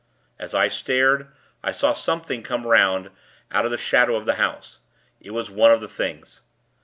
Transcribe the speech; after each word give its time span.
As 0.39 0.55
I 0.55 0.67
stared, 0.67 1.27
I 1.61 1.71
saw 1.71 1.93
something 1.93 2.41
come 2.41 2.65
'round, 2.65 3.11
out 3.51 3.65
of 3.65 3.71
the 3.71 3.77
shadow 3.77 4.15
of 4.15 4.25
the 4.25 4.33
house. 4.41 4.79
It 5.19 5.29
was 5.29 5.51
one 5.51 5.69
of 5.71 5.79
the 5.79 5.87
Things. 5.87 6.41